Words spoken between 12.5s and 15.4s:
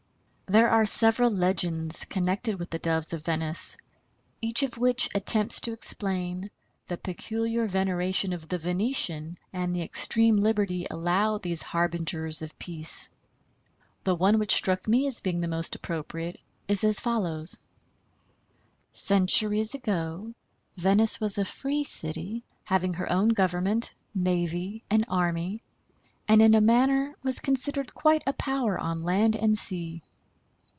peace. The one which struck me as being